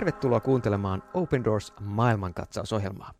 Tervetuloa 0.00 0.40
kuuntelemaan 0.40 1.02
Open 1.14 1.44
Doors 1.44 1.72
maailmankatsausohjelmaa. 1.80 3.14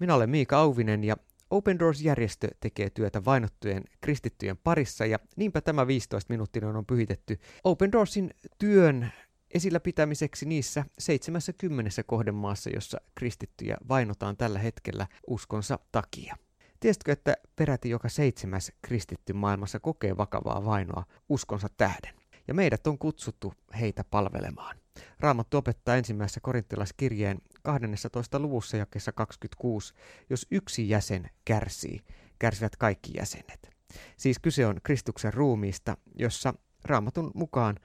Minä 0.00 0.14
olen 0.14 0.30
Miika 0.30 0.58
Auvinen 0.58 1.04
ja 1.04 1.16
Open 1.50 1.78
Doors-järjestö 1.78 2.48
tekee 2.60 2.90
työtä 2.90 3.24
vainottujen 3.24 3.84
kristittyjen 4.00 4.56
parissa 4.56 5.06
ja 5.06 5.18
niinpä 5.36 5.60
tämä 5.60 5.86
15 5.86 6.32
minuuttia 6.32 6.68
on 6.68 6.86
pyhitetty 6.86 7.38
Open 7.64 7.92
Doorsin 7.92 8.30
työn 8.58 9.12
esillä 9.50 9.80
pitämiseksi 9.80 10.46
niissä 10.46 10.84
70 10.98 12.02
kohdemaassa, 12.06 12.70
jossa 12.70 13.00
kristittyjä 13.14 13.76
vainotaan 13.88 14.36
tällä 14.36 14.58
hetkellä 14.58 15.06
uskonsa 15.26 15.78
takia. 15.92 16.36
Tiesitkö, 16.80 17.12
että 17.12 17.34
peräti 17.56 17.90
joka 17.90 18.08
seitsemäs 18.08 18.72
kristitty 18.82 19.32
maailmassa 19.32 19.80
kokee 19.80 20.16
vakavaa 20.16 20.64
vainoa 20.64 21.04
uskonsa 21.28 21.68
tähden? 21.76 22.14
Ja 22.48 22.54
meidät 22.54 22.86
on 22.86 22.98
kutsuttu 22.98 23.54
heitä 23.80 24.04
palvelemaan. 24.04 24.76
Raamattu 25.20 25.56
opettaa 25.56 25.96
ensimmäisessä 25.96 26.40
korinttilaiskirjeen 26.40 27.38
12. 27.62 28.38
luvussa 28.38 28.76
jakessa 28.76 29.12
26, 29.12 29.94
jos 30.30 30.46
yksi 30.50 30.88
jäsen 30.88 31.30
kärsii, 31.44 32.00
kärsivät 32.38 32.76
kaikki 32.76 33.12
jäsenet. 33.16 33.70
Siis 34.16 34.38
kyse 34.38 34.66
on 34.66 34.80
Kristuksen 34.82 35.34
ruumiista, 35.34 35.96
jossa 36.18 36.54
Raamatun 36.84 37.30
mukaan 37.34 37.76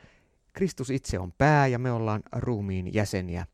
Kristus 0.53 0.89
itse 0.89 1.19
on 1.19 1.33
pää 1.37 1.67
ja 1.67 1.79
me 1.79 1.91
ollaan 1.91 2.23
ruumiin 2.35 2.93
jäseniä, 2.93 3.45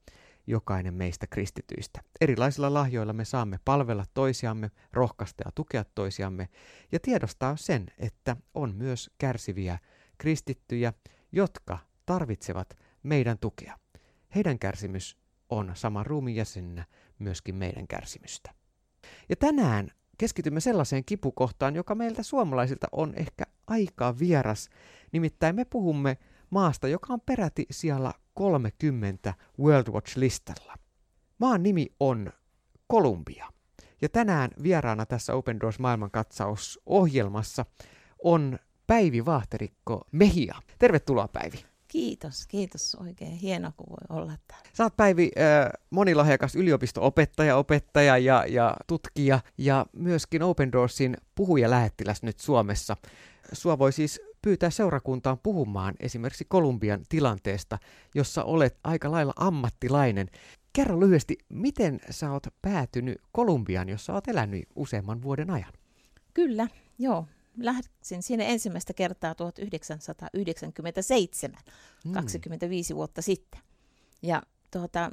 jokainen 0.48 0.94
meistä 0.94 1.28
kristityistä. 1.28 2.02
Erilaisilla 2.22 2.74
lahjoilla 2.74 3.14
me 3.14 3.26
saamme 3.26 3.60
palvella 3.66 4.06
toisiamme, 4.14 4.72
rohkaista 4.94 5.44
ja 5.46 5.52
tukea 5.56 5.84
toisiamme 5.96 6.50
ja 6.92 7.00
tiedostaa 7.00 7.56
sen, 7.56 7.86
että 7.98 8.36
on 8.54 8.76
myös 8.76 9.10
kärsiviä 9.18 9.80
kristittyjä, 10.18 10.94
jotka 11.32 11.78
tarvitsevat 12.06 12.78
meidän 13.04 13.38
tukea. 13.40 13.78
Heidän 14.36 14.60
kärsimys 14.60 15.18
on 15.50 15.72
saman 15.74 16.06
ruumiin 16.06 16.36
jäsenenä 16.36 16.86
myöskin 17.20 17.56
meidän 17.56 17.88
kärsimystä. 17.88 18.52
Ja 19.30 19.36
tänään 19.36 19.88
keskitymme 20.18 20.60
sellaiseen 20.60 21.06
kipukohtaan, 21.06 21.76
joka 21.76 21.96
meiltä 21.96 22.24
suomalaisilta 22.24 22.88
on 22.92 23.14
ehkä 23.16 23.44
aika 23.68 24.20
vieras. 24.20 24.70
Nimittäin 25.12 25.56
me 25.56 25.66
puhumme 25.66 26.18
maasta, 26.50 26.88
joka 26.88 27.14
on 27.14 27.22
peräti 27.22 27.66
siellä 27.72 28.14
30 28.34 29.34
World 29.60 29.88
Watch-listalla. 29.88 30.76
Maan 31.40 31.64
nimi 31.64 31.88
on 32.00 32.32
Kolumbia. 32.88 33.48
Ja 34.02 34.10
tänään 34.10 34.50
vieraana 34.64 35.06
tässä 35.06 35.34
Open 35.34 35.60
Doors 35.60 35.80
maailmankatsausohjelmassa 35.80 37.66
on 38.24 38.60
Päivi 38.88 39.26
Vahterikko 39.26 40.02
Mehia. 40.12 40.56
Tervetuloa 40.80 41.28
Päivi. 41.28 41.71
Kiitos, 41.92 42.48
kiitos. 42.48 42.96
Oikein 42.96 43.32
hieno, 43.32 43.72
kun 43.78 43.88
voi 43.90 44.18
olla 44.18 44.34
täällä. 44.48 44.70
Sä 44.74 44.84
oot 44.84 44.98
Päivi 44.98 45.32
äh, 45.38 45.70
monilahjakas 45.90 46.56
yliopisto-opettaja, 46.56 47.56
opettaja 47.56 48.18
ja, 48.18 48.46
ja 48.48 48.76
tutkija 48.88 49.40
ja 49.58 49.86
myöskin 49.94 50.44
Open 50.44 50.72
Doorsin 50.72 51.18
puhuja-lähettiläs 51.36 52.24
nyt 52.24 52.40
Suomessa. 52.40 52.98
Sua 53.54 53.80
voi 53.80 53.92
siis 53.92 54.22
pyytää 54.42 54.70
seurakuntaan 54.70 55.40
puhumaan 55.44 55.94
esimerkiksi 56.00 56.46
Kolumbian 56.46 57.02
tilanteesta, 57.10 57.78
jossa 58.16 58.44
olet 58.44 58.80
aika 58.84 59.12
lailla 59.12 59.34
ammattilainen. 59.36 60.28
Kerro 60.74 61.00
lyhyesti, 61.00 61.38
miten 61.50 62.00
sä 62.10 62.32
oot 62.32 62.48
päätynyt 62.62 63.22
Kolumbiaan, 63.32 63.90
jossa 63.90 64.14
oot 64.14 64.28
elänyt 64.28 64.64
useamman 64.76 65.22
vuoden 65.22 65.50
ajan? 65.50 65.74
Kyllä, 66.34 66.68
joo. 67.00 67.26
Lähdin 67.58 68.24
sinne 68.24 68.52
ensimmäistä 68.52 68.94
kertaa 68.94 69.36
1997, 69.36 71.60
mm. 72.06 72.12
25 72.12 72.96
vuotta 72.96 73.22
sitten. 73.22 73.62
Ja 74.22 74.44
tuota, 74.72 75.12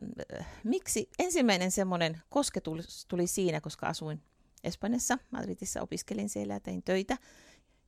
miksi 0.65 1.11
ensimmäinen 1.19 1.71
semmoinen 1.71 2.23
kosketus 2.29 3.07
tuli 3.07 3.27
siinä, 3.27 3.61
koska 3.61 3.87
asuin 3.87 4.23
Espanjassa, 4.65 5.19
Madridissa 5.31 5.83
opiskelin 5.83 6.29
siellä 6.29 6.55
ja 6.55 6.61
tein 6.61 6.83
töitä 6.83 7.17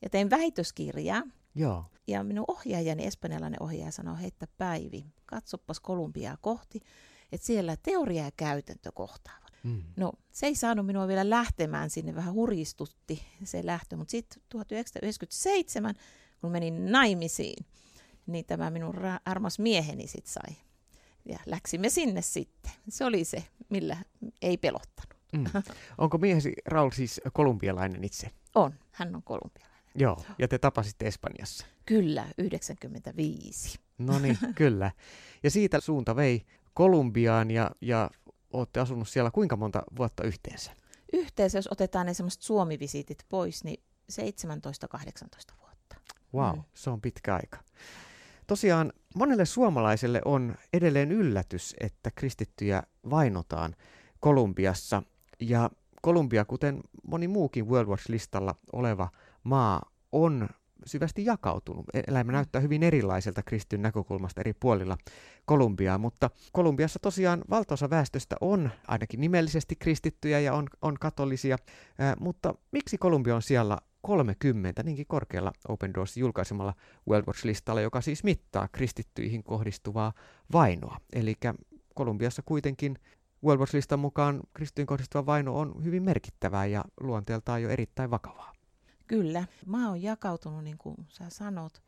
ja 0.03 0.10
tein 0.10 0.31
väitöskirjaa. 0.31 1.22
Joo. 1.55 1.84
Ja 2.06 2.25
minun 2.25 2.44
ohjaajani, 2.49 3.06
espanjalainen 3.06 3.62
ohjaaja, 3.62 3.93
sanoi, 3.93 4.27
että 4.27 4.47
Päivi, 4.59 5.06
katsopas 5.27 5.81
Kolumbiaa 5.81 6.37
kohti, 6.41 6.81
että 7.33 7.47
siellä 7.47 7.77
teoria 7.77 8.25
ja 8.25 8.31
käytäntö 8.37 8.93
kohtaavat. 8.94 9.40
Mm. 9.62 9.82
No, 9.97 10.12
se 10.32 10.47
ei 10.47 10.54
saanut 10.54 10.87
minua 10.87 11.09
vielä 11.09 11.31
lähtemään 11.31 11.91
sinne, 11.91 12.15
vähän 12.15 12.34
huristutti 12.34 13.22
se 13.44 13.66
lähtö, 13.66 13.97
mutta 13.97 14.10
sitten 14.10 14.43
1997, 14.48 15.94
kun 16.41 16.50
menin 16.50 16.93
naimisiin, 16.93 17.66
niin 18.26 18.44
tämä 18.44 18.71
minun 18.71 18.94
ra- 18.94 19.21
armas 19.25 19.59
mieheni 19.59 20.06
sitten 20.06 20.32
sai. 20.32 20.56
Ja 21.25 21.38
läksimme 21.47 21.88
sinne 21.88 22.22
sitten. 22.22 22.72
Se 22.88 23.04
oli 23.04 23.25
se, 23.25 23.44
millä 23.69 23.97
ei 24.43 24.56
pelottanut. 24.56 25.15
Mm. 25.32 25.44
Onko 25.98 26.19
miehesi 26.19 26.53
Raul 26.66 26.91
siis 26.91 27.21
kolumbialainen 27.32 28.04
itse? 28.04 28.31
On, 28.54 28.75
hän 28.92 29.16
on 29.16 29.22
kolumbialainen. 29.22 29.81
Joo, 29.94 30.25
ja 30.38 30.48
te 30.48 30.59
tapasitte 30.59 31.06
Espanjassa. 31.06 31.66
Kyllä, 31.87 32.27
95. 32.38 33.78
No 33.98 34.19
niin, 34.19 34.38
kyllä. 34.54 34.91
Ja 35.42 35.50
siitä 35.50 35.81
suunta 35.81 36.16
vei 36.16 36.42
Kolumbiaan 36.75 37.50
ja, 37.50 37.71
ja 37.81 38.10
olette 38.53 38.81
asunut 38.81 39.09
siellä 39.09 39.31
kuinka 39.31 39.56
monta 39.56 39.83
vuotta 39.97 40.25
yhteensä? 40.25 40.72
Yhteensä, 41.12 41.59
jos 41.59 41.69
otetaan 41.72 42.06
ne 42.06 42.15
semmoiset 42.15 42.43
suomivisitit 42.43 43.27
pois, 43.28 43.65
niin 43.65 43.83
17-18 44.12 45.55
vuotta. 45.61 45.97
Wow, 46.34 46.56
mm. 46.56 46.62
se 46.75 46.91
on 46.91 47.00
pitkä 47.00 47.34
aika. 47.34 47.59
Tosiaan 48.47 48.93
monelle 49.15 49.44
suomalaiselle 49.44 50.22
on 50.25 50.55
edelleen 50.72 51.12
yllätys, 51.12 51.75
että 51.81 52.10
kristittyjä 52.10 52.83
vainotaan 53.10 53.77
Kolumbiassa. 54.21 55.03
Ja 55.41 55.71
Kolumbia, 56.03 56.44
kuten 56.44 56.81
moni 57.06 57.28
muukin 57.28 57.69
World 57.69 57.89
Watch-listalla 57.89 58.55
oleva 58.72 59.09
maa 59.44 59.91
on 60.12 60.49
syvästi 60.86 61.24
jakautunut. 61.24 61.86
E- 61.94 62.02
elämä 62.06 62.32
näyttää 62.32 62.60
hyvin 62.60 62.82
erilaiselta 62.82 63.42
kristyn 63.42 63.82
näkökulmasta 63.82 64.41
eri 64.41 64.52
puolilla 64.52 64.96
Kolumbiaa, 65.44 65.98
mutta 65.98 66.30
Kolumbiassa 66.52 66.98
tosiaan 66.98 67.44
valtaosa 67.50 67.91
väestöstä 67.91 68.36
on 68.41 68.70
ainakin 68.88 69.20
nimellisesti 69.20 69.76
kristittyjä 69.76 70.41
ja 70.41 70.54
on, 70.54 70.68
on 70.82 70.94
katolisia, 71.00 71.56
ää, 71.98 72.16
mutta 72.20 72.54
miksi 72.72 72.98
Kolumbia 72.98 73.34
on 73.34 73.42
siellä 73.42 73.78
30 74.02 74.82
niinkin 74.82 75.06
korkealla 75.06 75.52
Open 75.68 75.94
Doors 75.94 76.16
julkaisemalla 76.16 76.74
World 77.08 77.26
Watch-listalla, 77.26 77.80
joka 77.80 78.00
siis 78.00 78.24
mittaa 78.24 78.68
kristittyihin 78.72 79.42
kohdistuvaa 79.42 80.12
vainoa. 80.52 80.97
Eli 81.12 81.34
Kolumbiassa 81.94 82.42
kuitenkin 82.42 82.98
World 83.44 83.60
Watch-listan 83.60 83.98
mukaan 83.98 84.41
kristittyyn 84.54 84.86
kohdistuva 84.86 85.26
vaino 85.26 85.58
on 85.58 85.84
hyvin 85.84 86.02
merkittävää 86.02 86.66
ja 86.66 86.84
luonteeltaan 87.00 87.62
jo 87.62 87.68
erittäin 87.68 88.10
vakavaa. 88.10 88.52
Kyllä. 89.10 89.44
Maa 89.66 89.91
on 89.91 90.03
jakautunut, 90.03 90.65
niin 90.65 90.78
kuin 90.78 90.97
sä 91.09 91.25
sanot, 91.28 91.82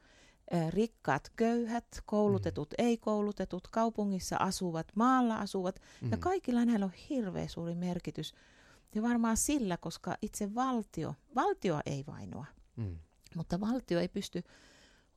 rikkaat, 0.71 1.33
köyhät, 1.37 2.03
koulutetut, 2.07 2.71
mm. 2.71 2.85
ei-koulutetut, 2.85 3.69
kaupungissa 3.69 4.37
asuvat, 4.37 4.87
maalla 4.95 5.37
asuvat, 5.37 5.81
mm. 6.01 6.11
ja 6.11 6.17
kaikilla 6.17 6.65
näillä 6.65 6.85
on 6.85 6.93
hirveän 7.11 7.49
suuri 7.49 7.75
merkitys. 7.75 8.35
Ja 8.95 9.03
varmaan 9.03 9.37
sillä, 9.37 9.77
koska 9.77 10.17
itse 10.23 10.55
valtio, 10.55 11.15
valtio 11.35 11.81
ei 11.87 12.05
vainoa, 12.07 12.47
mm. 12.77 12.99
mutta 13.37 13.61
valtio 13.61 14.01
ei 14.01 14.09
pysty 14.09 14.43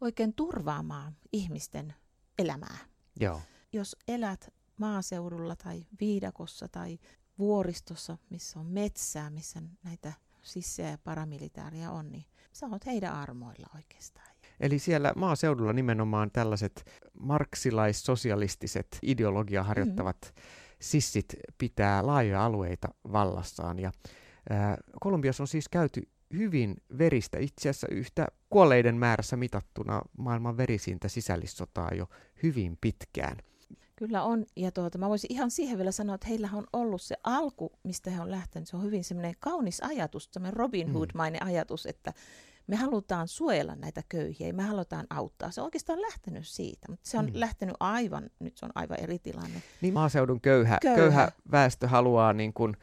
oikein 0.02 0.34
turvaamaan 0.34 1.18
ihmisten 1.34 1.94
elämää. 2.40 2.78
Joo. 3.20 3.42
Jos 3.74 3.96
elät 4.08 4.54
maaseudulla 4.78 5.56
tai 5.56 5.86
viidakossa 6.00 6.68
tai 6.68 7.00
vuoristossa, 7.40 8.18
missä 8.30 8.60
on 8.60 8.66
metsää, 8.66 9.30
missä 9.30 9.62
näitä 9.84 10.14
sissejä 10.46 10.90
ja 10.90 10.98
paramilitaaria 10.98 11.92
on, 11.92 12.12
niin 12.12 12.26
sä 12.54 12.68
oot 12.72 12.86
heidän 12.86 13.14
armoilla 13.14 13.68
oikeastaan. 13.76 14.36
Eli 14.60 14.80
siellä 14.80 15.14
maaseudulla 15.16 15.74
nimenomaan 15.74 16.32
tällaiset 16.32 16.86
marksilais-sosialistiset 17.20 19.00
ideologia 19.02 19.64
harjoittavat 19.64 20.18
mm. 20.36 20.42
sissit 20.82 21.26
pitää 21.58 22.06
laajoja 22.06 22.46
alueita 22.46 22.88
vallassaan. 23.12 23.80
Ja, 23.80 23.92
ää, 24.50 24.78
Kolumbiassa 25.02 25.44
on 25.44 25.48
siis 25.48 25.70
käyty 25.70 26.02
hyvin 26.38 26.76
veristä, 26.98 27.38
itse 27.40 27.70
asiassa 27.70 27.88
yhtä 27.92 28.28
kuolleiden 28.50 28.96
määrässä 28.96 29.38
mitattuna 29.38 30.02
maailman 30.18 30.58
verisintä 30.58 31.08
sisällissotaa 31.08 31.90
jo 31.94 32.10
hyvin 32.44 32.78
pitkään. 32.82 33.38
Kyllä 33.96 34.24
on, 34.24 34.46
ja 34.56 34.72
tuota, 34.72 34.98
mä 34.98 35.10
voisin 35.10 35.34
ihan 35.34 35.52
siihen 35.52 35.78
vielä 35.78 35.92
sanoa, 35.92 36.16
että 36.16 36.28
heillä 36.28 36.50
on 36.54 36.68
ollut 36.74 37.02
se 37.02 37.16
alku, 37.24 37.72
mistä 37.84 38.12
he 38.12 38.22
on 38.22 38.32
lähtenyt, 38.32 38.70
se 38.70 38.76
on 38.76 38.84
hyvin 38.84 39.04
semmoinen 39.04 39.36
kaunis 39.40 39.84
ajatus, 39.84 40.30
semmoinen 40.32 40.58
Robin 40.58 40.88
mm. 40.88 40.94
Hood-mainen 40.94 41.42
mm. 41.42 41.48
ajatus, 41.48 41.86
että 41.86 42.14
me 42.68 42.76
halutaan 42.76 43.28
suojella 43.28 43.76
näitä 43.76 44.04
köyhiä, 44.10 44.54
me 44.54 44.64
halutaan 44.64 45.06
auttaa. 45.10 45.52
Se 45.52 45.62
on 45.62 45.66
oikeastaan 45.66 46.02
lähtenyt 46.02 46.48
siitä, 46.48 46.88
mutta 46.90 47.10
se 47.10 47.18
on 47.18 47.26
mm. 47.26 47.32
lähtenyt 47.34 47.76
aivan, 47.80 48.30
nyt 48.40 48.58
se 48.58 48.66
on 48.66 48.72
aivan 48.76 49.00
eri 49.00 49.20
tilanne. 49.20 49.62
Niin 49.82 49.94
maaseudun 49.94 50.42
köyhä, 50.42 50.78
köyhä. 50.82 50.98
köyhä 50.98 51.32
väestö 51.52 51.88
haluaa 51.88 52.34
niin 52.34 52.54
kuin 52.54 52.78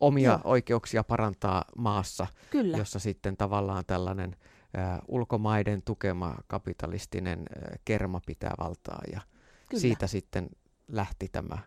omia 0.00 0.30
Joo. 0.30 0.40
oikeuksia 0.44 1.04
parantaa 1.04 1.64
maassa, 1.76 2.26
Kyllä. 2.50 2.76
jossa 2.76 2.98
sitten 2.98 3.36
tavallaan 3.36 3.84
tällainen 3.86 4.36
äh, 4.78 4.98
ulkomaiden 5.08 5.82
tukema 5.82 6.34
kapitalistinen 6.46 7.38
äh, 7.38 7.78
kerma 7.84 8.20
pitää 8.26 8.54
valtaa 8.58 9.00
ja 9.12 9.20
Kyllä. 9.68 9.80
siitä 9.80 10.06
sitten 10.06 10.48
lähti 10.88 11.28
tämä 11.32 11.58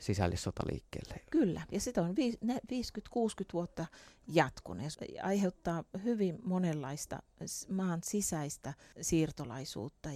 sisällissota 0.00 0.62
liikkeelle. 0.70 1.20
Kyllä, 1.30 1.62
ja 1.72 1.80
sitä 1.80 2.02
on 2.02 2.10
50-60 2.10 2.14
vuotta 3.52 3.86
jatkunut 4.28 4.86
ja 5.14 5.24
aiheuttaa 5.24 5.84
hyvin 6.04 6.38
monenlaista 6.44 7.22
maan 7.68 8.00
sisäistä 8.04 8.74
siirtolaisuutta. 9.00 10.08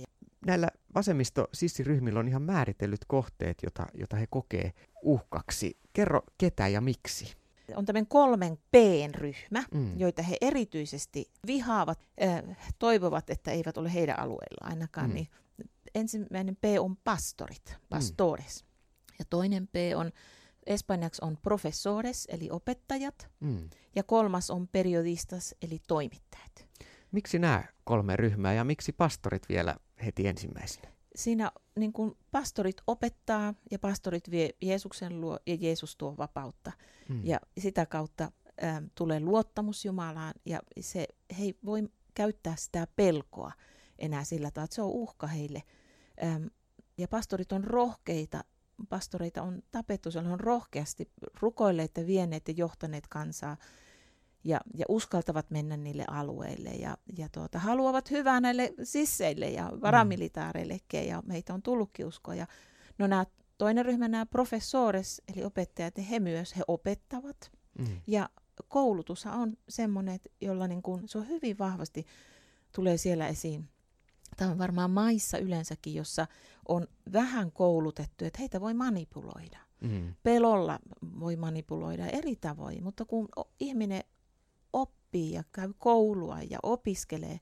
Näillä 0.46 0.68
vasemmisto-sissiryhmillä 0.94 2.20
on 2.20 2.28
ihan 2.28 2.42
määritellyt 2.42 3.04
kohteet, 3.06 3.58
jota, 3.62 3.86
jota 3.94 4.16
he 4.16 4.26
kokee 4.30 4.72
uhkaksi. 5.02 5.78
Kerro 5.92 6.22
ketä 6.38 6.68
ja 6.68 6.80
miksi? 6.80 7.34
On 7.76 7.84
tämmöinen 7.84 8.06
kolmen 8.06 8.58
P-ryhmä, 8.70 9.64
mm. 9.74 9.98
joita 9.98 10.22
he 10.22 10.36
erityisesti 10.40 11.30
vihaavat, 11.46 12.08
äh, 12.22 12.56
toivovat, 12.78 13.30
että 13.30 13.50
eivät 13.50 13.78
ole 13.78 13.94
heidän 13.94 14.18
alueilla 14.18 14.68
ainakaan. 14.68 15.08
Mm. 15.08 15.14
Niin 15.14 15.28
ensimmäinen 15.94 16.56
P 16.56 16.64
on 16.80 16.96
pastorit, 16.96 17.64
mm. 17.66 17.86
pastores. 17.88 18.62
Mm. 18.62 18.68
Ja 19.18 19.24
toinen 19.30 19.68
P 19.68 19.74
on, 19.96 20.12
espanjaksi 20.66 21.24
on 21.24 21.38
professores, 21.42 22.28
eli 22.30 22.48
opettajat. 22.50 23.28
Mm. 23.40 23.70
Ja 23.96 24.02
kolmas 24.02 24.50
on 24.50 24.68
periodistas, 24.68 25.54
eli 25.62 25.78
toimittajat. 25.88 26.68
Miksi 27.12 27.38
nämä 27.38 27.64
kolme 27.84 28.16
ryhmää 28.16 28.54
ja 28.54 28.64
miksi 28.64 28.92
pastorit 28.92 29.48
vielä 29.48 29.76
heti 30.04 30.26
ensimmäisenä? 30.26 30.88
Siinä 31.14 31.52
niin 31.78 31.92
kuin 31.92 32.16
pastorit 32.30 32.76
opettaa 32.86 33.54
ja 33.70 33.78
pastorit 33.78 34.30
vie 34.30 34.50
Jeesuksen 34.62 35.20
luo 35.20 35.38
ja 35.46 35.54
Jeesus 35.60 35.96
tuo 35.96 36.16
vapautta. 36.16 36.72
Mm. 37.08 37.20
Ja 37.24 37.40
sitä 37.58 37.86
kautta 37.86 38.24
ä, 38.24 38.82
tulee 38.94 39.20
luottamus 39.20 39.84
Jumalaan 39.84 40.34
ja 40.44 40.60
se, 40.80 41.06
he 41.38 41.54
voi 41.64 41.88
käyttää 42.14 42.56
sitä 42.56 42.86
pelkoa 42.96 43.52
enää 43.98 44.24
sillä 44.24 44.50
tavalla, 44.50 44.64
että 44.64 44.74
se 44.74 44.82
on 44.82 44.90
uhka 44.90 45.26
heille. 45.26 45.62
Ja 46.98 47.08
pastorit 47.08 47.52
on 47.52 47.64
rohkeita 47.64 48.44
pastoreita 48.88 49.42
on 49.42 49.62
tapettu, 49.70 50.10
se 50.10 50.18
on 50.18 50.40
rohkeasti 50.40 51.10
rukoilleet 51.40 51.96
ja 51.96 52.06
vieneet 52.06 52.48
ja 52.48 52.54
johtaneet 52.56 53.08
kansaa 53.08 53.56
ja, 54.44 54.60
ja 54.74 54.84
uskaltavat 54.88 55.50
mennä 55.50 55.76
niille 55.76 56.04
alueille 56.08 56.70
ja, 56.70 56.98
ja 57.18 57.28
tuota, 57.28 57.58
haluavat 57.58 58.10
hyvää 58.10 58.40
näille 58.40 58.74
sisseille 58.82 59.50
ja 59.50 59.72
varamilitaareillekin 59.80 61.08
ja 61.08 61.22
meitä 61.26 61.54
on 61.54 61.62
tullutkin 61.62 62.06
uskoja. 62.06 62.46
No 62.98 63.06
nämä, 63.06 63.26
toinen 63.58 63.84
ryhmä, 63.84 64.08
nämä 64.08 64.26
professores 64.26 65.22
eli 65.34 65.44
opettajat, 65.44 65.94
he 66.10 66.20
myös, 66.20 66.56
he 66.56 66.62
opettavat 66.68 67.50
mm. 67.78 68.00
ja 68.06 68.28
koulutus 68.68 69.26
on 69.26 69.56
semmoinen, 69.68 70.20
jolla 70.40 70.68
niin 70.68 70.82
kun, 70.82 71.02
se 71.06 71.18
on 71.18 71.28
hyvin 71.28 71.58
vahvasti 71.58 72.06
tulee 72.72 72.96
siellä 72.96 73.28
esiin 73.28 73.68
Tämä 74.36 74.50
on 74.50 74.58
varmaan 74.58 74.90
maissa 74.90 75.38
yleensäkin, 75.38 75.94
jossa 75.94 76.26
on 76.68 76.86
vähän 77.12 77.52
koulutettu, 77.52 78.24
että 78.24 78.38
heitä 78.38 78.60
voi 78.60 78.74
manipuloida. 78.74 79.58
Mm. 79.80 80.14
Pelolla 80.22 80.78
voi 81.20 81.36
manipuloida 81.36 82.06
eri 82.06 82.36
tavoin, 82.36 82.84
mutta 82.84 83.04
kun 83.04 83.28
ihminen 83.60 84.04
oppii 84.72 85.32
ja 85.32 85.44
käy 85.52 85.72
koulua 85.78 86.42
ja 86.50 86.58
opiskelee, 86.62 87.40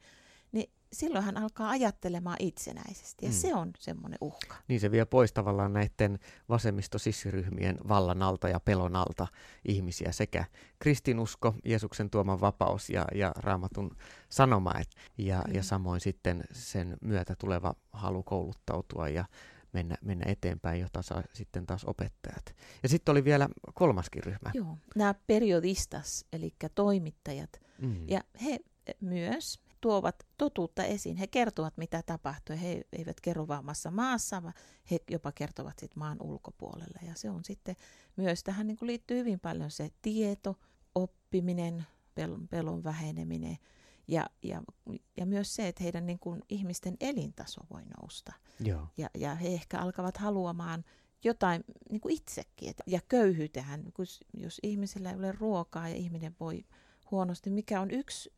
silloin 0.92 1.24
hän 1.24 1.36
alkaa 1.36 1.70
ajattelemaan 1.70 2.36
itsenäisesti, 2.40 3.26
ja 3.26 3.30
mm. 3.30 3.34
se 3.34 3.54
on 3.54 3.70
semmoinen 3.78 4.18
uhka. 4.20 4.56
Niin 4.68 4.80
se 4.80 4.90
vie 4.90 5.04
pois 5.04 5.32
tavallaan 5.32 5.72
näiden 5.72 6.18
vasemmistosissiryhmien 6.48 7.78
vallan 7.88 8.22
alta 8.22 8.48
ja 8.48 8.60
pelon 8.60 8.96
alta 8.96 9.26
ihmisiä 9.68 10.12
sekä 10.12 10.44
kristinusko, 10.78 11.54
Jeesuksen 11.64 12.10
tuoman 12.10 12.40
vapaus 12.40 12.90
ja, 12.90 13.04
ja 13.14 13.32
raamatun 13.36 13.96
sanoma, 14.28 14.72
et, 14.80 14.88
ja, 15.18 15.42
mm. 15.46 15.54
ja 15.54 15.62
samoin 15.62 16.00
sitten 16.00 16.44
sen 16.52 16.96
myötä 17.00 17.34
tuleva 17.38 17.74
halu 17.92 18.22
kouluttautua 18.22 19.08
ja 19.08 19.24
mennä, 19.72 19.96
mennä 20.04 20.24
eteenpäin, 20.28 20.80
jota 20.80 21.02
saa 21.02 21.22
sitten 21.32 21.66
taas 21.66 21.84
opettajat. 21.84 22.56
Ja 22.82 22.88
sitten 22.88 23.12
oli 23.12 23.24
vielä 23.24 23.48
kolmaskin 23.74 24.24
ryhmä. 24.24 24.50
Joo, 24.54 24.78
nämä 24.96 25.14
periodistas, 25.26 26.24
eli 26.32 26.54
toimittajat. 26.74 27.50
Mm. 27.78 28.08
Ja 28.08 28.20
he 28.44 28.58
myös 29.00 29.60
tuovat 29.82 30.26
totuutta 30.38 30.84
esiin. 30.84 31.16
He 31.16 31.26
kertovat, 31.26 31.76
mitä 31.76 32.02
tapahtui. 32.06 32.60
He 32.60 32.84
eivät 32.92 33.20
kerro 33.20 33.48
vaan 33.48 33.64
maassa 33.64 33.90
maassa, 33.90 34.42
vaan 34.42 34.54
he 34.90 34.98
jopa 35.10 35.32
kertovat 35.32 35.78
sit 35.78 35.96
maan 35.96 36.22
ulkopuolella. 36.22 36.98
Ja 37.06 37.14
se 37.14 37.30
on 37.30 37.44
sitten 37.44 37.76
myös, 38.16 38.44
tähän 38.44 38.66
niin 38.66 38.76
kuin 38.76 38.86
liittyy 38.86 39.18
hyvin 39.18 39.40
paljon 39.40 39.70
se 39.70 39.90
tieto, 40.02 40.58
oppiminen, 40.94 41.86
pelon, 42.14 42.48
pelon 42.48 42.84
väheneminen 42.84 43.58
ja, 44.08 44.30
ja, 44.42 44.62
ja 45.16 45.26
myös 45.26 45.54
se, 45.54 45.68
että 45.68 45.82
heidän 45.82 46.06
niin 46.06 46.18
kuin 46.18 46.42
ihmisten 46.48 46.96
elintaso 47.00 47.60
voi 47.70 47.82
nousta. 48.00 48.32
Joo. 48.60 48.88
Ja, 48.96 49.10
ja 49.14 49.34
he 49.34 49.48
ehkä 49.48 49.78
alkavat 49.78 50.16
haluamaan 50.16 50.84
jotain 51.24 51.64
niin 51.90 52.00
kuin 52.00 52.14
itsekin. 52.14 52.70
Et, 52.70 52.76
ja 52.86 53.00
köyhyytehän, 53.08 53.84
jos 54.34 54.60
ihmisellä 54.62 55.10
ei 55.10 55.16
ole 55.16 55.32
ruokaa 55.32 55.88
ja 55.88 55.94
ihminen 55.94 56.36
voi 56.40 56.64
huonosti, 57.10 57.50
mikä 57.50 57.80
on 57.80 57.90
yksi, 57.90 58.32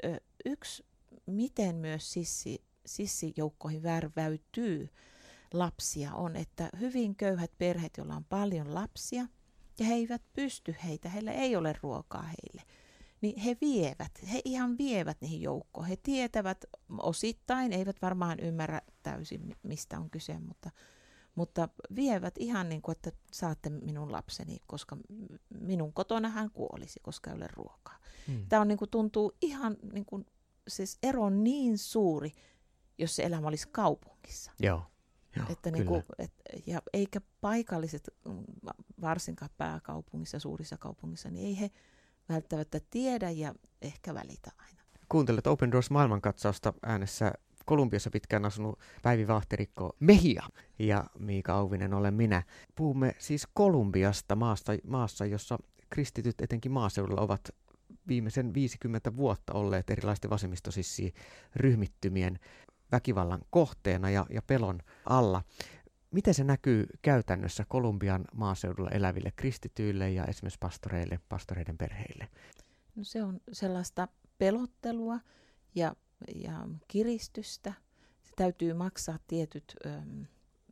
yksi 0.44 0.85
miten 1.26 1.76
myös 1.76 2.12
sissi, 2.12 2.65
sissijoukkoihin 2.87 3.82
värväytyy 3.82 4.88
lapsia 5.53 6.15
on, 6.15 6.37
että 6.37 6.69
hyvin 6.81 7.17
köyhät 7.17 7.50
perheet, 7.59 7.97
joilla 7.97 8.17
on 8.17 8.25
paljon 8.25 8.75
lapsia, 8.75 9.26
ja 9.79 9.87
he 9.87 9.94
eivät 9.94 10.23
pysty 10.32 10.76
heitä, 10.85 11.09
heillä 11.09 11.32
ei 11.32 11.56
ole 11.56 11.75
ruokaa 11.82 12.23
heille, 12.23 12.62
niin 13.21 13.41
he 13.41 13.56
vievät, 13.61 14.12
he 14.32 14.43
ihan 14.44 14.79
vievät 14.79 15.21
niihin 15.21 15.43
joukkoon. 15.43 15.87
He 15.87 15.97
tietävät 15.97 16.65
osittain, 16.99 17.73
eivät 17.73 18.03
varmaan 18.03 18.41
ymmärrä 18.41 18.81
täysin, 19.03 19.56
mistä 19.62 19.99
on 19.99 20.11
kyse, 20.11 20.38
mutta, 20.38 20.71
mutta 21.35 21.69
vievät 21.97 22.35
ihan 22.38 22.69
niin 22.69 22.82
kuin, 22.82 22.93
että 22.93 23.12
saatte 23.32 23.71
minun 23.71 24.12
lapseni, 24.12 24.59
koska 24.67 24.97
minun 25.61 25.93
kotona 25.93 26.29
hän 26.29 26.50
kuolisi, 26.50 27.00
koska 27.03 27.31
ei 27.31 27.37
ole 27.37 27.49
ruokaa. 27.53 27.99
Hmm. 28.26 28.47
Tämä 28.49 28.62
on, 28.62 28.69
niin 28.69 28.79
kuin, 28.79 28.91
tuntuu 28.91 29.32
ihan 29.41 29.76
niin 29.93 30.05
kuin 30.05 30.26
siis 30.69 30.99
ero 31.02 31.22
on 31.22 31.44
niin 31.44 31.78
suuri, 31.78 32.32
jos 32.99 33.16
se 33.16 33.22
elämä 33.22 33.49
olisi 33.49 33.69
kaupungissa. 33.69 34.52
Joo. 34.61 34.82
Joo, 35.37 35.46
että 35.50 35.70
niin 35.70 35.87
kuin, 35.87 36.02
et, 36.19 36.32
ja 36.66 36.82
eikä 36.93 37.20
paikalliset, 37.40 38.11
varsinkaan 39.00 39.50
pääkaupungissa, 39.56 40.38
suurissa 40.38 40.76
kaupungissa, 40.78 41.31
niin 41.31 41.46
ei 41.46 41.61
he 41.61 41.70
välttämättä 42.28 42.81
tiedä 42.90 43.31
ja 43.31 43.55
ehkä 43.82 44.14
välitä 44.14 44.50
aina. 44.58 44.83
Kuuntelet 45.09 45.47
Open 45.47 45.73
Doors 45.73 45.90
maailmankatsausta 45.90 46.75
äänessä 46.83 47.33
Kolumbiassa 47.64 48.11
pitkään 48.11 48.44
asunut 48.44 48.78
Päivi 49.02 49.28
Vahterikko 49.28 49.97
Mehia 50.00 50.42
ja 50.78 51.04
Miika 51.18 51.54
Auvinen 51.54 51.94
olen 51.94 52.14
minä. 52.14 52.42
Puhumme 52.75 53.14
siis 53.18 53.49
Kolumbiasta, 53.54 54.37
maasta, 54.37 54.73
maassa, 54.87 55.26
jossa 55.26 55.59
kristityt 55.90 56.40
etenkin 56.40 56.73
maaseudulla 56.73 57.21
ovat 57.21 57.40
viimeisen 58.08 58.54
50 58.54 59.16
vuotta 59.16 59.52
olleet 59.52 59.90
erilaisten 59.90 60.30
vasemmistosissi 60.30 61.14
ryhmittymien 61.56 62.38
väkivallan 62.92 63.40
kohteena 63.50 64.11
ja, 64.11 64.26
ja 64.30 64.42
pelon 64.42 64.80
alla. 65.06 65.42
Miten 66.11 66.34
se 66.34 66.44
näkyy 66.44 66.87
käytännössä 67.02 67.64
Kolumbian 67.68 68.25
maaseudulla 68.34 68.90
eläville 68.90 69.32
kristityille 69.37 70.11
ja 70.11 70.25
esimerkiksi 70.25 70.58
pastoreille, 70.58 71.20
pastoreiden 71.28 71.78
perheille? 71.78 72.28
No 72.96 73.04
se 73.04 73.23
on 73.23 73.40
sellaista 73.52 74.08
pelottelua 74.38 75.20
ja, 75.75 75.96
ja 76.34 76.68
kiristystä. 76.88 77.73
Se 78.23 78.32
täytyy 78.37 78.75
maksaa 78.75 79.18
tietyt 79.26 79.75
ö, 79.87 80.00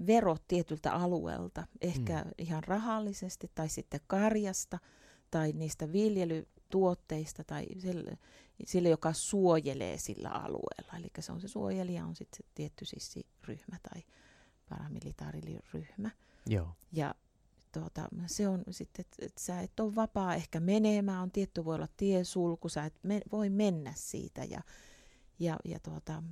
verot 0.06 0.42
tietyltä 0.48 0.92
alueelta, 0.92 1.66
ehkä 1.80 2.22
mm. 2.22 2.30
ihan 2.38 2.64
rahallisesti 2.64 3.50
tai 3.54 3.68
sitten 3.68 4.00
karjasta 4.06 4.78
tai 5.30 5.52
niistä 5.52 5.92
viljely, 5.92 6.46
tuotteista 6.72 7.44
tai 7.44 7.66
sille, 7.78 8.18
sille, 8.64 8.88
joka 8.88 9.12
suojelee 9.12 9.98
sillä 9.98 10.28
alueella. 10.28 10.98
Eli 10.98 11.10
se 11.20 11.32
on 11.32 11.40
se 11.40 11.48
suojelija, 11.48 12.04
on 12.04 12.16
sitten 12.16 12.36
se 12.36 12.50
tietty 12.54 12.84
ryhmä 13.48 13.76
tai 13.82 14.02
paramilitaariryhmä. 14.68 16.10
Joo. 16.46 16.68
Ja 16.92 17.14
tuota, 17.72 18.08
se 18.26 18.48
on 18.48 18.64
sitten, 18.70 19.04
että 19.04 19.26
et 19.26 19.38
sä 19.38 19.60
et 19.60 19.80
ole 19.80 19.94
vapaa 19.94 20.34
ehkä 20.34 20.60
menemään, 20.60 21.22
on 21.22 21.30
tietty 21.30 21.64
voi 21.64 21.74
olla 21.74 21.88
tiesulku, 21.96 22.68
sä 22.68 22.84
et 22.84 22.94
me, 23.02 23.20
voi 23.32 23.50
mennä 23.50 23.92
siitä 23.96 24.44
ja, 24.44 24.60
ja, 25.38 25.56
ja 25.64 25.78
tuota, 25.80 26.22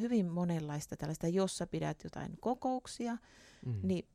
hyvin 0.00 0.26
monenlaista 0.26 0.96
tällaista, 0.96 1.28
jos 1.28 1.58
sä 1.58 1.66
pidät 1.66 2.04
jotain 2.04 2.36
kokouksia, 2.40 3.18
mm. 3.66 3.80
niin, 3.82 4.08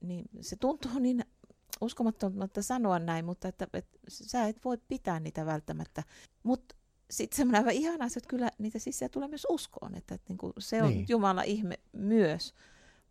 niin 0.00 0.24
se 0.40 0.56
tuntuu 0.56 0.98
niin 0.98 1.24
uskomattomatta 1.82 2.62
sanoa 2.62 2.98
näin, 2.98 3.24
mutta 3.24 3.48
että, 3.48 3.66
että 3.72 3.98
sä 4.08 4.46
et 4.46 4.64
voi 4.64 4.78
pitää 4.88 5.20
niitä 5.20 5.46
välttämättä. 5.46 6.02
Mutta 6.42 6.74
sitten 7.10 7.36
semmoinen 7.36 7.60
aivan 7.60 7.72
ihana 7.72 8.04
asia, 8.04 8.18
että 8.18 8.28
kyllä 8.28 8.50
niitä 8.58 8.78
sisään 8.78 9.10
tulee 9.10 9.28
myös 9.28 9.46
uskoon, 9.50 9.94
että, 9.94 10.14
että 10.14 10.26
niinku 10.28 10.52
se 10.58 10.82
on 10.82 10.90
niin. 10.90 11.06
Jumala 11.08 11.42
ihme 11.42 11.78
myös. 11.92 12.54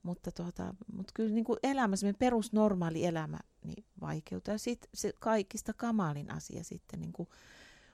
Mutta, 0.03 0.31
tuota, 0.31 0.73
mutta 0.93 1.11
kyllä 1.15 1.33
niin 1.33 1.45
elämä, 1.63 1.95
semmoinen 1.95 2.19
perusnormaali 2.19 3.05
elämä, 3.05 3.39
niin 3.63 3.85
vaikeutuu. 4.01 4.51
Ja 4.51 4.57
sitten 4.57 4.89
se 4.93 5.13
kaikista 5.19 5.73
kamalin 5.73 6.31
asia 6.31 6.63
sitten 6.63 6.99
niin 6.99 7.13
kuin 7.13 7.29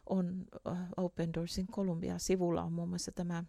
on 0.09 0.45
uh, 0.69 0.77
Open 0.97 1.33
Doorsin 1.33 1.67
Columbia-sivulla 1.67 2.63
on 2.63 2.71
muun 2.71 2.89
muassa 2.89 3.11
tämä 3.11 3.43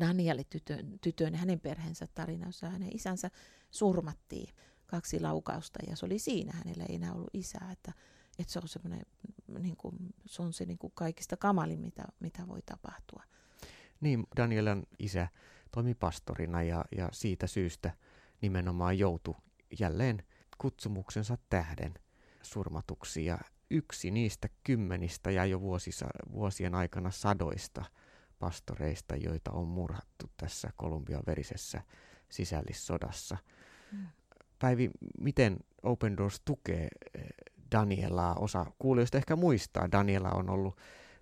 Danieli 0.00 0.44
tytön, 0.44 0.98
tytön 1.00 1.34
hänen 1.34 1.60
perheensä 1.60 2.08
tarina, 2.14 2.46
jossa 2.46 2.70
hänen 2.70 2.96
isänsä 2.96 3.30
surmattiin 3.70 4.54
kaksi 4.92 5.20
laukausta 5.20 5.78
ja 5.88 5.96
se 5.96 6.06
oli 6.06 6.18
siinä, 6.18 6.52
hänellä 6.52 6.84
ei 6.88 6.94
enää 6.94 7.12
ollut 7.12 7.30
isää, 7.32 7.68
että, 7.72 7.92
että 8.38 8.52
se 8.52 8.58
on 8.58 8.68
semmoinen, 8.68 9.06
niin 9.58 9.76
kuin, 9.76 9.96
se 10.26 10.42
on 10.42 10.52
se 10.52 10.64
niin 10.64 10.78
kuin 10.78 10.92
kaikista 10.94 11.36
kamalin, 11.36 11.80
mitä, 11.80 12.04
mitä 12.20 12.48
voi 12.48 12.62
tapahtua. 12.66 13.22
Niin, 14.00 14.26
Danielan 14.36 14.82
isä 14.98 15.28
toimi 15.70 15.94
pastorina 15.94 16.62
ja, 16.62 16.84
ja 16.96 17.08
siitä 17.12 17.46
syystä 17.46 17.92
nimenomaan 18.42 18.98
joutui 18.98 19.34
jälleen 19.80 20.22
kutsumuksensa 20.58 21.38
tähden 21.50 21.94
surmatuksi 22.42 23.24
ja 23.24 23.38
yksi 23.70 24.10
niistä 24.10 24.48
kymmenistä 24.64 25.30
ja 25.30 25.44
jo 25.44 25.60
vuosisa, 25.60 26.06
vuosien 26.32 26.74
aikana 26.74 27.10
sadoista 27.10 27.84
pastoreista, 28.38 29.16
joita 29.16 29.50
on 29.50 29.68
murhattu 29.68 30.30
tässä 30.36 30.70
Kolumbian 30.76 31.22
verisessä 31.26 31.82
sisällissodassa. 32.28 33.36
Mm. 33.92 34.06
Päivi, 34.62 34.90
miten 35.20 35.56
Open 35.82 36.16
Doors 36.16 36.40
tukee 36.44 36.88
eh, 37.14 37.24
Danielaa? 37.72 38.34
Osa 38.34 38.66
kuulijoista 38.78 39.18
ehkä 39.18 39.36
muistaa. 39.36 39.92
Daniela 39.92 40.30
on 40.30 40.50
ollut 40.50 40.76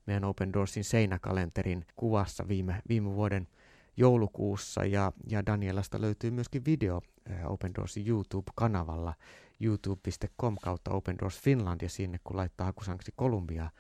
meidän 0.07 0.25
Open 0.25 0.53
Doorsin 0.53 0.85
seinäkalenterin 0.85 1.85
kuvassa 1.97 2.49
viime, 2.49 2.83
viime 2.89 3.15
vuoden 3.15 3.49
joulukuussa 3.97 4.85
ja, 4.85 5.13
ja 5.27 5.47
Danielasta 5.47 6.01
löytyy 6.01 6.31
myöskin 6.31 6.65
video 6.65 7.01
äh, 7.31 7.53
Open 7.53 7.75
Doorsin 7.75 8.07
YouTube-kanavalla 8.07 9.15
youtube.com 9.61 10.57
kautta 10.63 10.91
Open 10.91 11.19
Doors 11.19 11.41
Finland 11.41 11.81
ja 11.83 11.89
sinne 11.89 12.19
kun 12.25 12.37
laittaa 12.37 12.65
hakusanksi 12.65 13.13
Kolumbia 13.17 13.71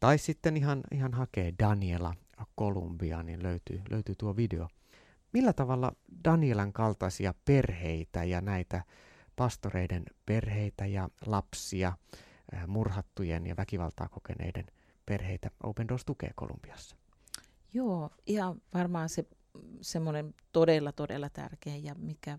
tai 0.00 0.18
sitten 0.18 0.56
ihan, 0.56 0.80
ihan 0.92 1.12
hakee 1.14 1.54
Daniela 1.58 2.14
Kolumbia, 2.54 3.22
niin 3.22 3.42
löytyy, 3.42 3.80
löytyy 3.90 4.14
tuo 4.14 4.36
video. 4.36 4.68
Millä 5.32 5.52
tavalla 5.52 5.92
Danielan 6.24 6.72
kaltaisia 6.72 7.34
perheitä 7.44 8.24
ja 8.24 8.40
näitä 8.40 8.84
pastoreiden 9.36 10.04
perheitä 10.26 10.86
ja 10.86 11.08
lapsia, 11.26 11.92
äh, 12.54 12.66
murhattujen 12.66 13.46
ja 13.46 13.56
väkivaltaa 13.56 14.08
kokeneiden 14.08 14.66
perheitä 15.06 15.50
Open 15.62 15.88
Doors 15.88 16.04
tukee 16.04 16.30
Kolumbiassa? 16.34 16.96
Joo, 17.74 18.10
ihan 18.26 18.62
varmaan 18.74 19.08
se 19.08 19.24
semmoinen 19.80 20.34
todella, 20.52 20.92
todella 20.92 21.30
tärkeä 21.30 21.76
ja 21.76 21.94
mikä 21.94 22.38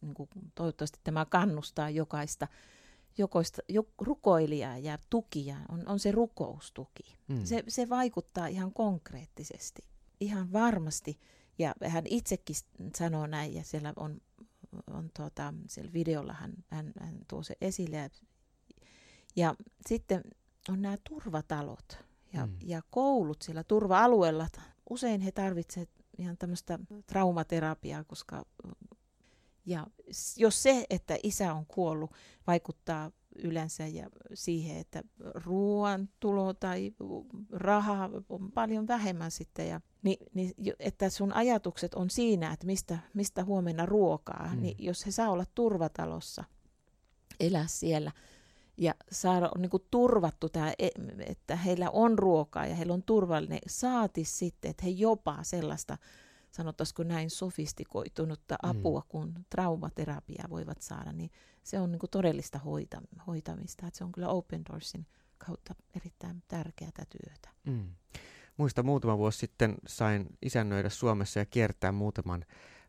niin 0.00 0.14
kuin, 0.14 0.28
toivottavasti 0.54 1.00
tämä 1.04 1.24
kannustaa 1.24 1.90
jokaista, 1.90 2.48
jokoista, 3.18 3.62
jo, 3.68 3.86
rukoilijaa 3.98 4.78
ja 4.78 4.98
tukia, 5.10 5.56
on, 5.68 5.88
on 5.88 5.98
se 5.98 6.12
rukoustuki. 6.12 7.16
Mm. 7.28 7.44
Se, 7.44 7.64
se 7.68 7.88
vaikuttaa 7.88 8.46
ihan 8.46 8.72
konkreettisesti, 8.72 9.82
ihan 10.20 10.52
varmasti. 10.52 11.18
Ja 11.58 11.74
hän 11.88 12.04
itsekin 12.06 12.56
sanoo 12.96 13.26
näin, 13.26 13.54
ja 13.54 13.64
siellä 13.64 13.92
on, 13.96 14.20
on 14.86 15.10
tuota, 15.16 15.54
siellä 15.68 15.92
videolla 15.92 16.32
hän, 16.32 16.52
hän, 16.68 16.92
hän 17.00 17.18
tuo 17.28 17.42
se 17.42 17.54
esille. 17.60 17.96
Ja, 17.96 18.08
ja 19.36 19.54
sitten 19.86 20.22
on 20.68 20.82
nämä 20.82 20.96
turvatalot 21.08 21.98
ja, 22.32 22.46
mm. 22.46 22.56
ja 22.64 22.82
koulut 22.90 23.42
siellä 23.42 23.64
turva-alueella. 23.64 24.48
Usein 24.90 25.20
he 25.20 25.32
tarvitsevat 25.32 25.88
ihan 26.18 26.36
tämmöistä 26.38 26.78
traumaterapiaa, 27.06 28.04
koska 28.04 28.44
ja 29.66 29.86
jos 30.36 30.62
se, 30.62 30.86
että 30.90 31.16
isä 31.22 31.54
on 31.54 31.66
kuollut, 31.66 32.12
vaikuttaa 32.46 33.10
yleensä 33.44 33.86
ja 33.86 34.10
siihen, 34.34 34.76
että 34.76 35.02
ruoan 35.44 36.08
tulo 36.20 36.54
tai 36.54 36.94
raha 37.50 38.10
on 38.28 38.52
paljon 38.52 38.88
vähemmän 38.88 39.30
sitten, 39.30 39.68
ja, 39.68 39.80
niin, 40.02 40.26
niin, 40.34 40.52
että 40.78 41.10
sun 41.10 41.32
ajatukset 41.32 41.94
on 41.94 42.10
siinä, 42.10 42.52
että 42.52 42.66
mistä, 42.66 42.98
mistä 43.14 43.44
huomenna 43.44 43.86
ruokaa, 43.86 44.50
mm. 44.54 44.62
niin 44.62 44.76
jos 44.78 45.06
he 45.06 45.10
saa 45.10 45.30
olla 45.30 45.44
turvatalossa, 45.54 46.44
elää 47.40 47.66
siellä 47.66 48.12
ja 48.76 48.94
saada 49.12 49.50
niin 49.58 49.70
kuin 49.70 49.82
turvattu 49.90 50.48
tämä, 50.48 50.72
e, 50.78 50.88
että 51.26 51.56
heillä 51.56 51.90
on 51.90 52.18
ruokaa 52.18 52.66
ja 52.66 52.74
heillä 52.74 52.94
on 52.94 53.02
turvallinen, 53.02 53.58
saati 53.66 54.24
sitten, 54.24 54.70
että 54.70 54.84
he 54.84 54.90
jopa 54.90 55.38
sellaista 55.42 55.98
sanottaisiko 56.56 57.02
näin 57.02 57.30
sofistikoitunutta 57.30 58.56
mm. 58.62 58.70
apua, 58.70 59.00
mm. 59.00 59.06
kun 59.08 59.34
traumaterapia 59.50 60.44
voivat 60.50 60.80
saada, 60.80 61.12
niin 61.12 61.30
se 61.62 61.80
on 61.80 61.92
niin 61.92 61.98
kuin 61.98 62.10
todellista 62.10 62.58
hoita, 62.58 63.00
hoitamista. 63.26 63.86
Että 63.86 63.98
se 63.98 64.04
on 64.04 64.12
kyllä 64.12 64.28
Open 64.28 64.62
Doorsin 64.72 65.06
kautta 65.38 65.74
erittäin 65.96 66.42
tärkeää 66.48 67.06
työtä. 67.10 67.48
Mm. 67.64 67.88
Muista 68.56 68.82
muutama 68.82 69.18
vuosi 69.18 69.38
sitten 69.38 69.74
sain 69.86 70.26
isännöidä 70.42 70.88
Suomessa 70.88 71.38
ja 71.38 71.46
kiertää 71.46 71.92
muutaman 71.92 72.44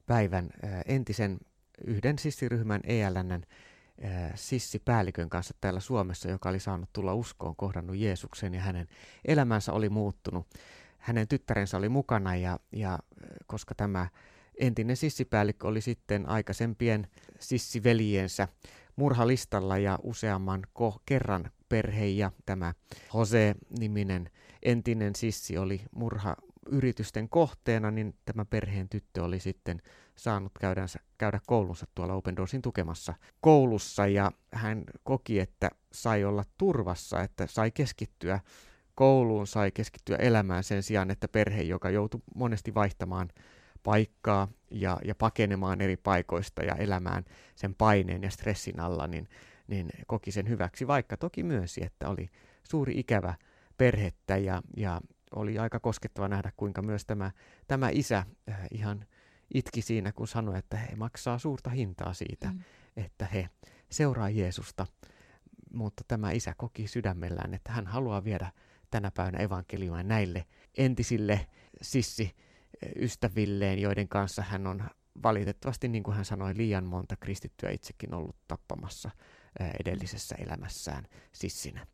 päivän 0.06 0.50
äh, 0.64 0.82
entisen 0.86 1.40
yhden 1.88 2.20
sissiryhmän 2.20 2.82
ELNn 2.84 3.32
äh, 3.34 4.32
sissipäällikön 4.36 5.30
kanssa 5.30 5.54
täällä 5.62 5.80
Suomessa, 5.80 6.30
joka 6.30 6.50
oli 6.50 6.60
saanut 6.60 6.90
tulla 6.94 7.14
uskoon, 7.14 7.56
kohdannut 7.56 7.96
Jeesuksen 7.96 8.54
ja 8.54 8.62
hänen 8.62 8.88
elämänsä 9.26 9.74
oli 9.74 9.90
muuttunut 9.90 10.48
hänen 11.08 11.28
tyttärensä 11.28 11.78
oli 11.78 11.90
mukana 11.90 12.36
ja, 12.36 12.60
ja 12.72 13.00
koska 13.46 13.76
tämä 13.76 14.08
entinen 14.60 14.98
sissipäällikkö 14.98 15.68
oli 15.68 15.82
sitten 15.82 16.30
aikaisempien 16.30 17.08
sissiveljensä 17.40 18.48
murhalistalla 18.96 19.78
ja 19.78 20.00
useamman 20.04 20.64
ko- 20.80 21.00
kerran 21.06 21.52
perhe 21.70 22.06
ja 22.06 22.32
tämä 22.46 22.74
Jose-niminen 23.14 24.30
entinen 24.64 25.16
sissi 25.16 25.58
oli 25.58 25.82
murha 25.92 26.36
yritysten 26.66 27.30
kohteena, 27.30 27.92
niin 27.92 28.16
tämä 28.26 28.46
perheen 28.46 28.90
tyttö 28.90 29.24
oli 29.24 29.40
sitten 29.40 29.82
saanut 30.16 30.52
käydänsä, 30.60 31.00
käydä 31.18 31.40
koulunsa 31.48 31.86
tuolla 31.96 32.14
Open 32.14 32.36
Doorsin 32.36 32.62
tukemassa 32.62 33.14
koulussa. 33.42 34.08
Ja 34.08 34.32
hän 34.54 34.84
koki, 35.04 35.40
että 35.40 35.70
sai 35.92 36.24
olla 36.24 36.44
turvassa, 36.58 37.22
että 37.22 37.48
sai 37.48 37.72
keskittyä 37.72 38.40
kouluun 38.98 39.48
sai 39.48 39.72
keskittyä 39.72 40.16
elämään 40.16 40.64
sen 40.64 40.84
sijaan, 40.84 41.12
että 41.12 41.28
perhe, 41.28 41.62
joka 41.62 41.90
joutui 41.90 42.22
monesti 42.36 42.74
vaihtamaan 42.74 43.30
paikkaa 43.84 44.48
ja, 44.72 44.98
ja 45.06 45.16
pakenemaan 45.16 45.82
eri 45.82 45.98
paikoista 45.98 46.64
ja 46.64 46.76
elämään 46.76 47.26
sen 47.56 47.76
paineen 47.76 48.24
ja 48.24 48.30
stressin 48.30 48.80
alla, 48.80 49.08
niin, 49.08 49.30
niin 49.68 49.90
koki 50.08 50.32
sen 50.32 50.50
hyväksi, 50.50 50.88
vaikka 50.88 51.18
toki 51.18 51.44
myönsi, 51.44 51.84
että 51.84 52.10
oli 52.10 52.30
suuri 52.64 53.00
ikävä 53.00 53.34
perhettä 53.78 54.38
ja, 54.38 54.62
ja 54.78 55.02
oli 55.36 55.60
aika 55.60 55.80
koskettava 55.80 56.28
nähdä, 56.28 56.52
kuinka 56.58 56.82
myös 56.82 57.06
tämä, 57.06 57.32
tämä 57.68 57.90
isä 57.90 58.18
äh, 58.50 58.60
ihan 58.72 59.06
itki 59.54 59.82
siinä, 59.82 60.12
kun 60.12 60.28
sanoi, 60.28 60.58
että 60.58 60.78
he 60.78 60.96
maksaa 60.96 61.38
suurta 61.38 61.70
hintaa 61.70 62.14
siitä, 62.14 62.48
mm. 62.48 62.60
että 62.98 63.26
he 63.26 63.50
seuraa 63.90 64.30
Jeesusta. 64.30 64.88
Mutta 65.74 66.04
tämä 66.08 66.32
isä 66.32 66.54
koki 66.58 66.88
sydämellään, 66.88 67.54
että 67.54 67.72
hän 67.72 67.88
haluaa 67.88 68.24
viedä 68.24 68.52
tänä 68.92 69.12
päivänä 69.12 69.40
evankeliumia 69.40 70.04
näille 70.04 70.46
entisille 70.78 71.48
sissi 71.82 72.36
ystävilleen, 72.96 73.80
joiden 73.80 74.08
kanssa 74.08 74.42
hän 74.42 74.68
on 74.68 74.84
valitettavasti, 75.24 75.88
niin 75.88 76.04
kuin 76.04 76.16
hän 76.16 76.26
sanoi, 76.26 76.58
liian 76.58 76.86
monta 76.86 77.16
kristittyä 77.16 77.70
itsekin 77.70 78.14
ollut 78.14 78.36
tappamassa 78.48 79.10
edellisessä 79.80 80.36
elämässään 80.36 81.04
sissinä. 81.34 81.88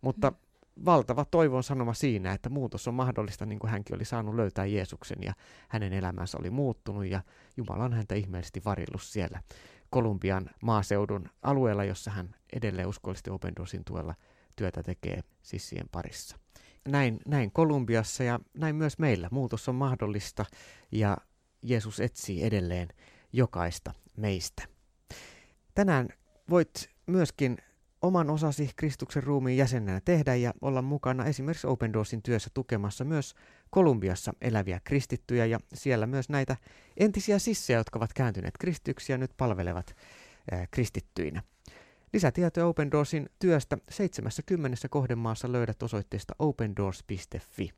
Mutta 0.00 0.32
valtava 0.84 1.24
toivon 1.24 1.62
sanoma 1.62 1.94
siinä, 1.94 2.32
että 2.32 2.48
muutos 2.48 2.88
on 2.88 2.94
mahdollista, 2.94 3.46
niin 3.46 3.58
kuin 3.58 3.70
hänkin 3.70 3.96
oli 3.96 4.04
saanut 4.04 4.34
löytää 4.34 4.66
Jeesuksen 4.66 5.18
ja 5.22 5.32
hänen 5.68 5.92
elämänsä 5.92 6.38
oli 6.38 6.50
muuttunut 6.50 7.06
ja 7.06 7.22
Jumala 7.56 7.84
on 7.84 7.92
häntä 7.92 8.14
ihmeellisesti 8.14 8.62
varillut 8.64 9.02
siellä 9.02 9.42
Kolumbian 9.90 10.50
maaseudun 10.62 11.28
alueella, 11.42 11.84
jossa 11.84 12.10
hän 12.10 12.34
edelleen 12.52 12.88
uskollisesti 12.88 13.30
Open 13.30 13.56
Doorsin 13.56 13.84
tuella 13.84 14.14
työtä 14.56 14.82
tekee 14.82 15.20
sissien 15.42 15.88
parissa. 15.92 16.38
Näin, 16.88 17.18
näin 17.26 17.52
Kolumbiassa 17.52 18.24
ja 18.24 18.40
näin 18.54 18.76
myös 18.76 18.98
meillä. 18.98 19.28
Muutos 19.30 19.68
on 19.68 19.74
mahdollista 19.74 20.44
ja 20.92 21.16
Jeesus 21.62 22.00
etsii 22.00 22.44
edelleen 22.44 22.88
jokaista 23.32 23.92
meistä. 24.16 24.62
Tänään 25.74 26.08
voit 26.50 26.90
myöskin 27.06 27.58
oman 28.02 28.30
osasi 28.30 28.70
Kristuksen 28.76 29.22
ruumiin 29.22 29.56
jäsenenä 29.56 30.00
tehdä 30.04 30.34
ja 30.34 30.54
olla 30.60 30.82
mukana 30.82 31.24
esimerkiksi 31.24 31.66
Open 31.66 31.92
Doorsin 31.92 32.22
työssä 32.22 32.50
tukemassa 32.54 33.04
myös 33.04 33.34
Kolumbiassa 33.70 34.32
eläviä 34.40 34.80
kristittyjä 34.84 35.46
ja 35.46 35.60
siellä 35.74 36.06
myös 36.06 36.28
näitä 36.28 36.56
entisiä 36.96 37.38
sissejä, 37.38 37.78
jotka 37.78 37.98
ovat 37.98 38.12
kääntyneet 38.12 38.54
kristyksi 38.58 39.12
ja 39.12 39.18
nyt 39.18 39.30
palvelevat 39.36 39.96
ää, 40.50 40.66
kristittyinä. 40.70 41.42
Lisätietoja 42.14 42.66
Open 42.66 42.90
Doorsin 42.90 43.30
työstä 43.38 43.78
70 43.90 44.88
kohdemaassa 44.88 45.52
löydät 45.52 45.82
osoitteesta 45.82 46.34
opendoors.fi. 46.38 47.70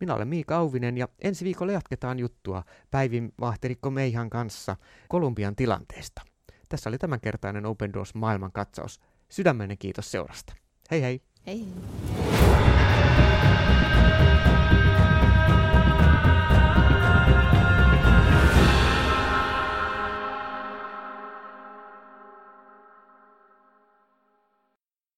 Minä 0.00 0.14
olen 0.14 0.28
Miika 0.28 0.56
Auvinen 0.56 0.98
ja 0.98 1.08
ensi 1.18 1.44
viikolla 1.44 1.72
jatketaan 1.72 2.18
juttua 2.18 2.62
Päivin 2.90 3.32
vahterikko 3.40 3.90
Meihan 3.90 4.30
kanssa 4.30 4.76
Kolumbian 5.08 5.56
tilanteesta. 5.56 6.22
Tässä 6.68 6.90
oli 6.90 6.98
tämänkertainen 6.98 7.66
Open 7.66 7.92
Doors 7.92 8.14
maailmankatsaus. 8.14 9.00
Sydämenen 9.28 9.78
kiitos 9.78 10.10
seurasta. 10.10 10.54
Hei 10.90 11.02
hei! 11.02 11.22
Hei! 11.46 11.66